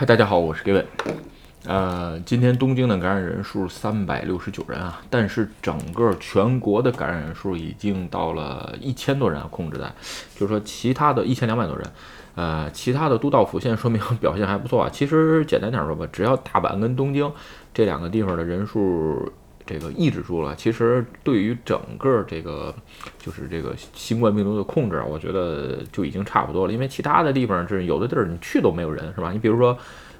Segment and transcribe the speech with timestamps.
[0.00, 0.86] 嗨，大家好，我是 Given。
[1.66, 9.92] 呃，今天东京的感染人数三百六十九人啊，但是整个全国的感染人数已经到了一千多人啊，控制在，
[10.34, 11.86] 就是说其他的一千两百多人，
[12.34, 14.88] 呃，其他的都道府县说明表现还不错啊。
[14.90, 17.30] 其实简单点说吧，只要大阪跟东京
[17.74, 19.30] 这两个地方的人数
[19.66, 22.74] 这个抑制住了，其实对于整个这个
[23.18, 26.72] 就是这个新冠病毒的控制，我觉得就已经差不多了。
[26.72, 29.32] 因为其他的地方是有的地儿你去都没有人，是吧？
[29.32, 29.76] 你比如说。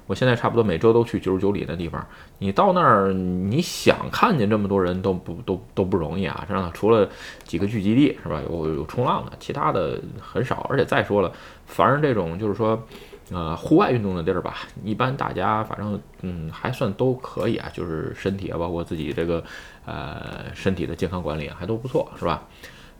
[0.07, 2.05] 我现在差不多每周都去九十九里的地方，
[2.39, 6.45] 你到那儿，你想看见这么多人都不都都不容易啊！
[6.49, 7.07] 这除了
[7.45, 8.41] 几个聚集地是吧？
[8.49, 10.67] 有有冲浪的，其他的很少。
[10.69, 11.31] 而且再说了，
[11.65, 12.77] 凡是这种就是说，
[13.31, 19.41] 呃，户外运动的地儿吧，一般大家反正嗯还算都可以啊，就是身体啊，包括自己这个
[19.85, 22.43] 呃身体的健康管理还都不错，是吧？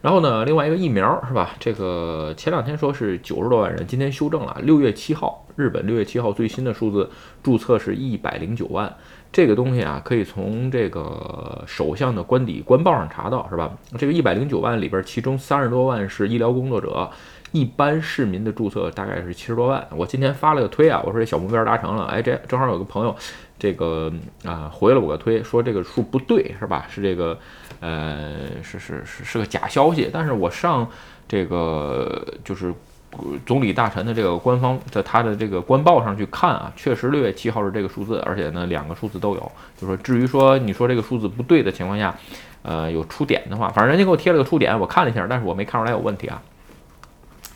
[0.00, 1.50] 然后呢，另外一个疫苗是吧？
[1.60, 7.10] 这个前两天说是九十多万人，今天修正了，六月七号，日本六月七号最新的数字
[7.42, 8.92] 注册是一百零九万。
[9.32, 13.72] 这个东西啊，可以从这个首相的官邸官报上查到，是吧？
[13.96, 17.10] 这个一百零九万里边，其中三十多万是医疗工作者，
[17.50, 19.86] 一般市民的注册大概是七十多万。
[19.96, 23.16] 我今天发了个推啊，我说这小目标达成了，哎，这正好有个朋友。
[23.58, 24.12] 这个
[24.44, 26.84] 啊，回了我个推，说这个数不对，是吧？
[26.90, 27.38] 是这个，
[27.78, 30.10] 呃，是是是是个假消息。
[30.12, 30.84] 但是我上
[31.28, 32.74] 这个就是
[33.44, 39.52] 总理大臣的这个官方在他的这个官报上去看啊，确实六月七号是这个数字，而且呢两个数字都有。
[39.78, 42.14] 就说至于说你说这个数字不对的情况下，
[42.62, 46.40] 呃，有出点的话，反正人家给我贴了个出点，我看了一下，但是我没看出来有问题啊。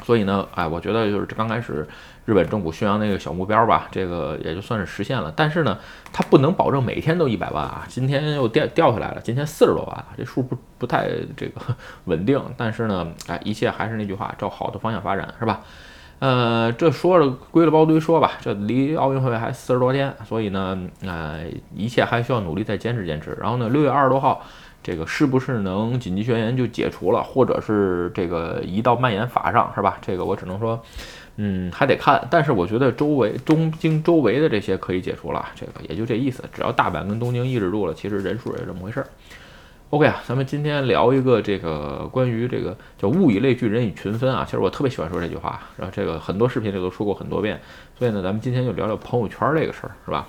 [0.07, 1.85] 所以呢，哎，我觉得就是刚开始
[2.27, 5.33] 日本政府宣扬那个小目标吧，这个也就算是实现了。
[5.35, 5.77] 但是呢，
[6.13, 7.85] 它不能保证每天都一百万啊。
[7.89, 11.61] 今天又掉掉下来了，今天四十多万，这数不不太这个
[12.07, 12.41] 稳定。
[12.57, 15.63] 但是呢，哎，一切还是那句话，照好的方向发展，是吧？
[16.21, 23.37] 呃，这说着归了包堆说吧，这离奥运会还四十多天，所以呢，呃，一切还需要努力再坚持坚持。
[23.41, 24.47] 然后呢，六月二十多号。
[24.87, 29.99] 这个是不是能紧急宣言就解除了，或者是这个移到蔓延法上，是吧？
[30.01, 30.81] 这个我只能说，
[31.39, 32.25] 嗯，还得看。
[32.31, 36.45] 但是我觉得周围东京周围的这些可以解除了，这个也就这意思。
[36.53, 39.09] 只要大阪跟东京抑制住了，其实人数也这么回事儿。
[39.91, 44.45] OK 啊，咱们今天聊一个这个关于这个叫物以类聚，人以群分啊。
[44.45, 47.61] 其实我特别喜欢说这句话，然后这个很多视频里都说过很多遍。
[47.99, 50.29] 所以呢，咱们今天就聊聊朋友圈这个事儿，是吧？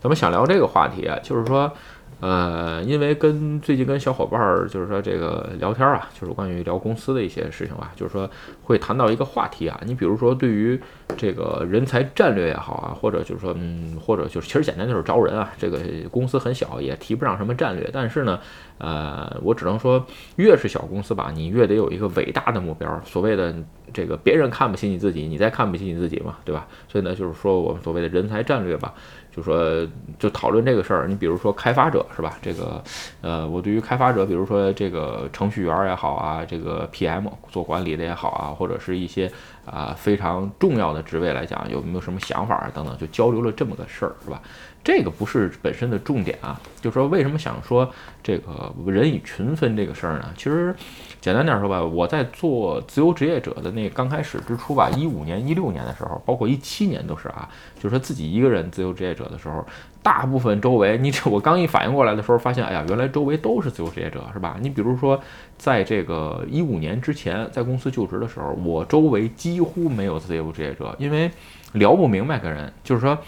[0.00, 1.72] 咱们想聊这个话题啊，就是说。
[2.18, 8.28] 呃，因为跟最近跟小伙伴儿就是说这个聊天啊，就是关于聊公司的一些事情吧，就是说
[8.62, 10.80] 会谈到一个话题啊，你比如说对于
[11.16, 15.78] 这个人才战略也好啊，或者就是说嗯，或者就是其实简单就是招人啊，这个
[16.10, 18.40] 公司很小也提不上什么战略，但是呢，
[18.78, 20.04] 呃，我只能说
[20.36, 23.54] 越是小公司吧，你越得有一个伟大的目标，所谓的
[23.92, 26.66] 这个别人看不起你自己，你再看不起你自己嘛，对吧？
[26.88, 28.94] 所以呢，就是说我们所谓的人才战略吧。
[29.36, 29.86] 就说
[30.18, 32.38] 就讨论这个事儿，你比如说开发者是吧？
[32.40, 32.82] 这个
[33.20, 39.30] 呃，我对于开发者，比如说这个程序员也好啊，这个 PM 做管理的也好啊，或者是一些
[39.66, 44.40] 啊非常重要的职位来讲，有没有什么想法啊等等，就交流了这么个事儿是吧？
[44.84, 47.90] 这个不是本身的重点啊，就是说为什么想说
[48.22, 50.32] 这个人以群分这个事儿呢？
[50.36, 50.72] 其实
[51.20, 59.66] 简单点说吧，我在做自由职业者的那刚开始之初吧，一五年、一六年的时候，包括一七年都是啊，就是说自己一个人自由职业者的时候，
[60.06, 64.56] 大部分周围，你这 我刚一反应过来的时候，发现哎呀，原来周围都是自由职业者是吧？
[64.60, 65.20] 你比如说
[65.58, 71.28] 在这个一五年之前，在公司就职的时候，我周围几乎没有自由职业者，因为
[71.72, 73.18] 聊不明白跟人，就是说。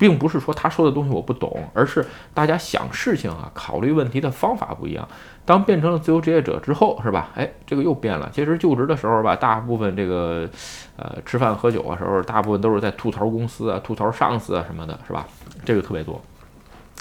[0.00, 5.08] 并不是说他说的东西我不懂，而是大家想事情啊、考虑问题的方法不一样。
[5.44, 7.30] 当变成了自由职业者之后，是吧？
[7.34, 8.30] 哎，这个又变了。
[8.32, 10.48] 其实就职的时候吧，大部分这个
[10.96, 15.26] 呃吃饭喝酒啊时候，大部分都是在吐槽公司啊、吐槽上司啊什么的，是吧？
[15.68, 16.18] 这个特别多。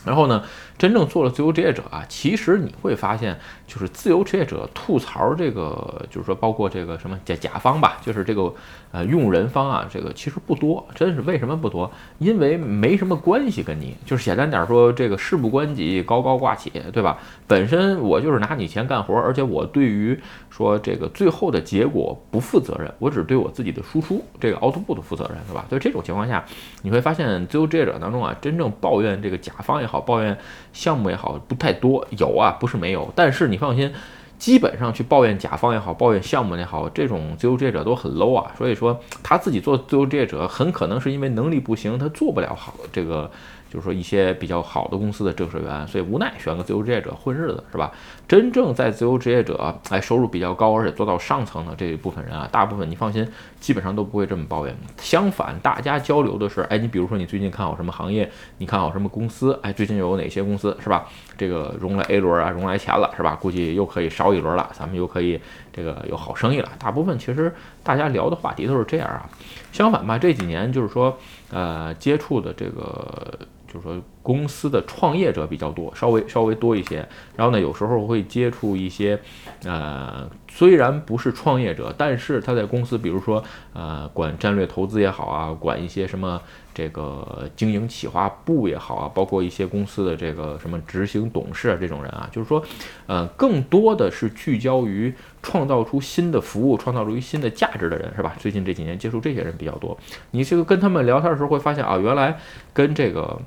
[0.05, 0.43] 然后呢，
[0.77, 8.53] 真正做了自由职业者啊，其实你会发现，就是自由职业者吐槽这个，就是说包括这个什么甲甲方吧，就是这个
[8.91, 11.91] 呃用人方啊，这个其实不多，真是为什么不多？
[12.19, 17.17] 因为没什么关系跟你，就是简单点说，这个事不关己，高高挂起，对吧？
[17.47, 20.17] 本身我就是拿你钱干活，而且我对于
[20.49, 25.65] 说这个最后的结果不负责任，我只对我自己的输出这个 output 负责任，是吧？
[25.67, 26.45] 所以这种情况下，
[26.83, 30.37] 你会发现自由职业者当中啊，真正抱怨这个甲方也好，抱怨
[30.73, 32.05] 项目也好，不太多。
[32.11, 33.91] 有啊，不是没有，但是你放心，
[34.37, 38.51] 基本上去抱怨甲方也好，抱怨项目也好，这种自由职业者都很 low 啊。
[38.57, 43.31] 所以说他自己做自由职业者，很可能是因为能力不行，他做不了好这个
[43.69, 47.91] 就是说一些比较好的公司的正式员，所以无奈选个自由职业者混日子，是吧？
[48.27, 53.27] 真正在自由职业者，哎，收入比较高，而且做到上层的这一部分人啊，大部分你放心，
[53.59, 54.75] 基本上都不会这么抱怨。
[54.97, 61.05] 相反，大家交流的是，哎，你比如说你最近看好什么行业，你看好什么公司，哎，最近有哪些公司，是吧？
[61.37, 63.35] 这个融了 A 轮啊，融来钱了，是吧？
[63.35, 65.39] 估计又可以烧一轮了，咱们又可以
[65.71, 66.69] 这个有好生意了。
[66.79, 67.53] 大部分其实
[67.83, 69.29] 大家聊的话题都是这样啊。
[69.71, 71.17] 相反吧，这几年就是说，
[71.51, 73.39] 呃，接触的这个。
[73.67, 76.97] 就是说，公司的创业者比较多，稍微稍微多一些。
[77.37, 79.17] 然后呢，有时候会接触一些，
[79.63, 83.41] 呃，虽然不是创业者，但是他在公司，比如说，
[83.71, 86.41] 呃，管战略投资也好啊，管一些什么
[86.73, 92.61] 这个经营企划部也好啊，包括一些公司的这个什么执行董事啊这种人啊，就是说，
[93.05, 98.35] 呃，更多的是聚焦于创造出新的服务，创造出新的价值的人，是吧？
[98.37, 99.97] 最近这几年接触这些人比较多。
[100.31, 102.37] 你这个跟他们聊天的时候会发现啊，原来
[102.73, 103.39] 跟这个。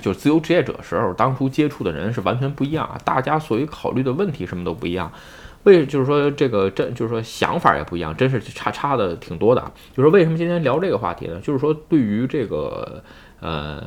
[0.00, 5.12] 就是自由职业者时候，当初接触的人是完全不一样啊，大家所以考虑的问题什么都不一样，
[5.64, 9.72] 为就是说这个真就是说想法也不一样，真是差差的挺多的。
[9.94, 11.38] 就是为什么今天聊这个话题呢？
[11.40, 13.02] 就是说对于这个
[13.40, 13.82] 呃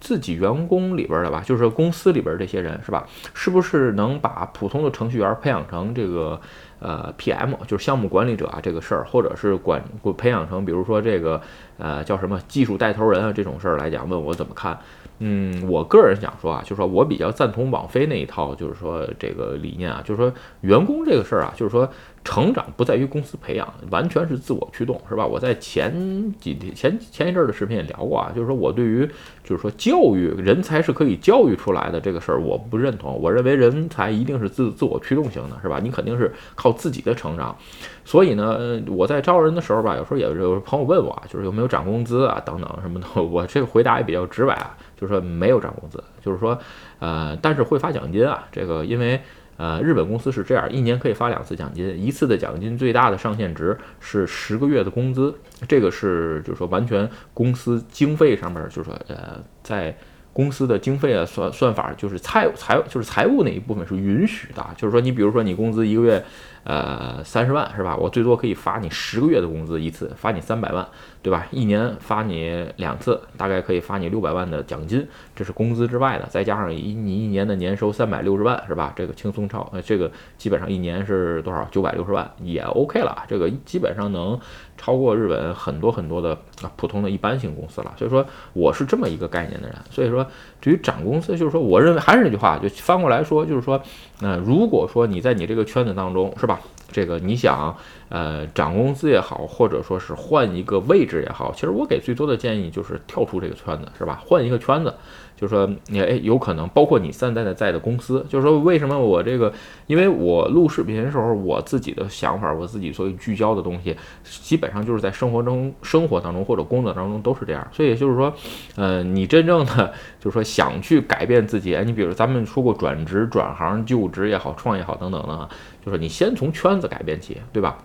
[0.00, 6.40] 自己员工里边的吧，就是公司里边这些人是吧，是不是能把普通的程序员培养成这个
[6.78, 9.82] 呃 PM，就是项目管理者啊这个事儿，或者是管
[10.16, 11.40] 培养成比如说这个
[11.82, 14.78] 呃叫什么技术带头人啊这种事儿来讲，问我怎么看？
[15.24, 20.32] 嗯，我个人想说啊，就是说我比较赞同网飞那一套，就是说这个理念啊，就是说
[20.62, 21.88] 员工这个事儿啊，就是说
[22.24, 25.24] 成长不在于公司培养，完全是自我驱动，是吧？
[25.24, 25.92] 我在前
[26.40, 29.08] 几天前前一阵的视频也聊过啊，就是说我对于
[29.44, 33.16] 就是说教育人才是可以教育出来的这个事儿，我不认同。
[33.20, 35.78] 我认为人才一定是自自我驱动型的，是吧？
[35.80, 37.56] 你肯定是靠自己的成长。
[38.04, 44.76] 所以呢，我在招人的时候吧，有时候也有朋友问我，就是有没有涨工资啊等等什么的，我这个回答也比较直白啊。
[44.94, 46.56] 就是说没有涨工资，就是说，
[47.00, 48.46] 呃，但是会发奖金啊。
[48.52, 49.20] 这个因为
[49.56, 55.34] 呃，日本公司是这样，一年可以发两次奖金，一次的奖金最大的上限值是十个月的工资，
[55.66, 59.96] 这个是就是说完全公司经费上面，就是说呃，在
[60.32, 66.24] 公司的经费啊算算法，就是财财就是财务那一部分是允许的，就是说你比如说你工资一个月。
[66.64, 67.96] 呃，三十万是吧？
[67.96, 70.86] 我最多可以发你十个月的工资一次，发你三百万，
[71.20, 71.46] 对吧？
[71.50, 78.92] 一年发你两次，大概可以发你六百万的奖金，这是工资之外的，再加上一你一年的年收三百六十万，是吧？
[78.94, 81.66] 这个轻松超，呃，这个基本上一年是多少？
[81.72, 84.38] 九百六十万也 OK 了，这个基本上能
[84.76, 86.32] 超过日本很多很多的
[86.62, 87.92] 啊普通的一般性公司了。
[87.96, 89.76] 所以说我是这么一个概念的人。
[89.90, 90.24] 所以说
[90.60, 93.80] 至于涨工资，就是说我认为还是那句话，就翻过来说，就是说，
[94.22, 96.60] 那如果说你在你这个圈子当中，是吧？
[96.92, 97.76] 这个你想，
[98.08, 104.22] 呃，涨工资也好，或者说是换一个位置也好，其实我给最多的建议就是跳出这个圈子，是吧？
[104.24, 104.94] 换一个圈子。
[105.42, 109.52] 就是说，你哎，有可能包括你现在的在的公司，就是说，为什么我这个？
[109.88, 117.66] 因为我录视频的时候，我自己的想法，我自己所以聚焦的东西，基本上就是在生活中、生活当中或者工作当中都是这样。
[117.72, 118.32] 所以就是说，
[118.76, 125.48] 呃，你真正的就是说想去改变自己，哎，你比如咱们说过转职、转行、就职也好，创业好等等的，
[125.84, 127.76] 就是你先从圈子改变起，对吧？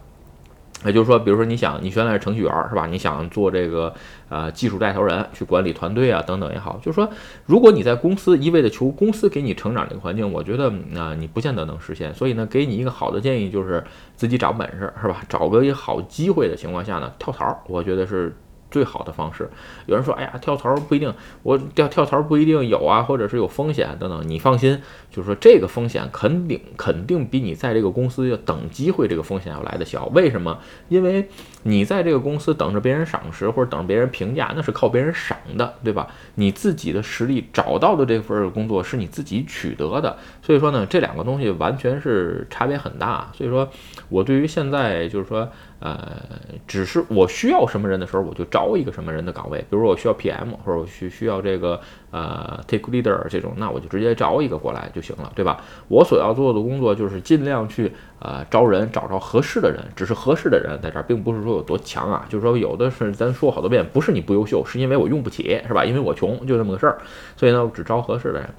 [0.86, 2.86] 也就是说，比如说你想，你原来是程序员是吧？
[2.86, 3.94] 你想做这个
[4.30, 7.10] 呃技术带头人，去管理团队啊等等也好，就是说，
[7.46, 12.14] 如果你在公司一味的求公司给你成长这个环境，我觉得啊你不见得能实现。
[12.14, 13.84] 所以呢，给你一个好的建议就是
[14.16, 15.22] 自己找本事是吧？
[15.28, 18.36] 找个一好机会的情况下呢，跳槽，我觉得是。
[18.70, 19.50] 最好的方式，
[19.86, 24.28] 有人说，哎呀，跳槽不一定，我跳跳槽不一定有啊，或者是有风险等等。
[24.28, 30.06] 你放心，就是说这个风险肯定肯定比你在这个公司要等机会这个风险要来的小。
[30.08, 30.60] 为什么？
[30.90, 31.30] 因为
[31.64, 36.08] 你在这个公司等着别人赏识或者等着别人评价，那是靠别人赏的，对吧？
[36.36, 43.32] 你自己的实力找到的这份工作是你自己取得的，所以说呢，这两个东西完全是差别很大。
[43.34, 43.70] 所以说，
[44.10, 45.50] 我对于现在就是说。
[45.80, 46.24] 呃，
[46.66, 49.60] 只是我需要什么人的时候，我就招一个什么人的岗位。
[49.60, 51.80] 比如说我需要 PM，或者我需需要这个
[52.12, 55.62] 呃 take leader 这种，那我就直接招一个过来就行了，对吧？
[55.88, 59.80] 我所要做的工作就是尽量去呃招人，找着合适的人。
[59.96, 65.86] 只是合适的人在这儿，并不是说有多强啊，就是说有的是咱说好多遍，不是你不优秀，是因为我用不起，是吧？
[65.86, 66.98] 因为我穷，就这么个事儿。
[67.36, 68.50] 所以呢，我只招合适的人。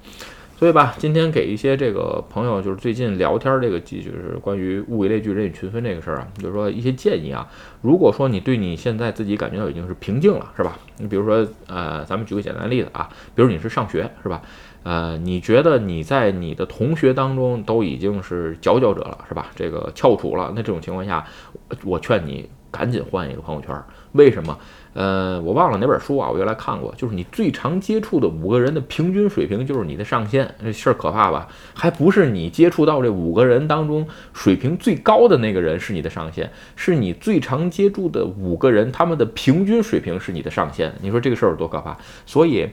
[0.59, 7.47] 所以吧，今天给一些这个朋友，就是最近聊天这个，就是关于物以类聚，人以群分这个事儿啊，就是说一些建议啊。
[7.81, 10.77] 如果说你对你现在自己感觉到已经是平静了，是吧？
[10.97, 14.41] 你比如说，呃，咱们举个简单例子啊，比如你是上学，是吧？
[14.83, 19.51] 呃，你觉得你在你的同学当中都已经是佼佼者了，是吧？
[19.55, 21.25] 这个翘楚了，那这种情况下，
[21.85, 23.73] 我劝你赶紧换一个朋友圈。
[24.11, 24.59] 为什么？
[24.93, 31.47] 呃，我忘了哪本书啊，我原来看过，就是你最常接触的五个人的平均水平就是你的上限，这事儿可怕吧？
[31.73, 40.91] 还不是你接触到这五个人当中水平最高的那个人是你的上限，是你最常接触的五个人他们的平均水平是你的上限。
[41.01, 41.95] 你说这个事儿有多可怕？
[42.25, 42.67] 所以，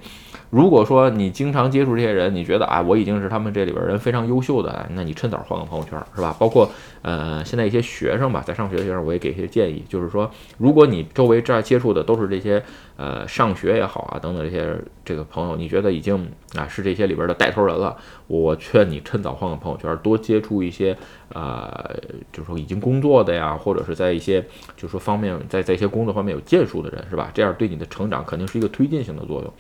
[0.51, 6.35] 如果说你经常接触这些人，你觉得啊，我已经是他们这里边人非常优秀的，那你趁早换个朋友圈，是吧？
[6.39, 6.71] 包括
[7.03, 12.63] 呃，现在一些学生吧，在上学的学生，我也给一些建议，就是说，如果你周围这儿接触的都是这些
[12.97, 17.97] 呃上学也好啊等等这些这个朋友，你觉得已经啊是这些里边的带头人了，
[18.29, 20.97] 我劝你趁早换个朋友圈，多接触一些
[21.35, 21.95] 呃，
[22.33, 24.41] 就是说已经工作的呀，或者是在一些
[24.77, 27.31] 就是说方面在在一些工作方面有建树的人，是吧？
[27.35, 29.53] 这样对你的成长肯定是一个推进性的作用。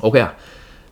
[0.00, 0.34] OK 啊。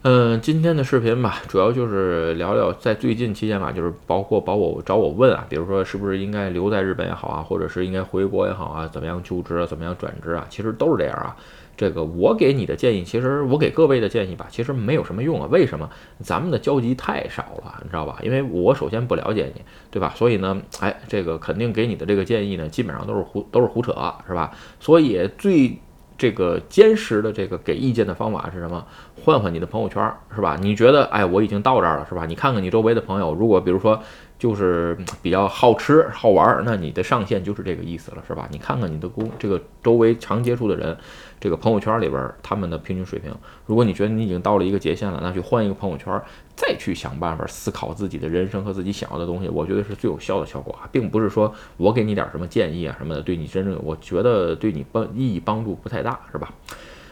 [0.02, 11.34] 嗯，今天的视频吧，主要就是聊聊在最近期间吧，就是包括把我找我问啊，比如说是不是应该留在日本也好啊，或者是应该回国也好啊，怎么样就职啊，怎么样转职啊，其实都是这样啊。
[11.76, 15.48] 这个我给你的建议，其实我给各位的建议吧，其实没有什么用啊。
[15.50, 15.88] 为什么？
[16.20, 18.18] 咱们的交集太少了，你知道吧？
[18.22, 20.12] 因为我首先不了解你，对吧？
[20.14, 23.92] 所以呢，哎，这个肯定给你的这个建议呢，基本上都是胡都是胡扯，
[24.28, 24.52] 是吧？
[24.78, 25.76] 所以最。
[26.18, 28.84] 这个坚实的这个给意见的方法是什么？
[29.24, 30.58] 换换你的朋友圈，是吧？
[30.60, 32.26] 你觉得，哎，我已经到这儿了，是吧？
[32.26, 34.02] 你看看你周围的朋友，如果比如说
[34.38, 38.48] 就是比较好吃好玩儿，那你的上限就是这个意思了，是吧？
[38.50, 40.96] 你看看你的工这个周围常接触的人。
[41.40, 43.32] 这个朋友圈里边他们的平均水平，
[43.64, 46.20] 如果你觉得你已经到了一个界限了，那就换一个朋友圈，
[46.56, 56.52] 再去想办法思考自己的人生和自己想要的东西，我觉得是最有效的效果啊，并不是说我给你点什么建议啊什么的，对你真正我觉得对你帮意义帮助不太大，是吧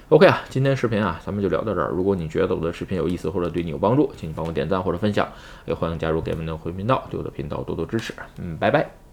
[0.09, 1.89] ？OK 啊，今天视频啊咱们就聊到这儿。
[1.89, 5.29] 如果你觉得我的视频有意思或者对你有帮助，请你帮我点赞或者分享，
[5.65, 8.15] 也欢迎加入给我们的回频道，对我的频道多多支持。
[8.39, 9.06] 嗯，拜拜。